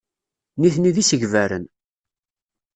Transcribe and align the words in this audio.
Nitni 0.59 0.91
d 0.95 0.97
isegbaren. 1.01 1.65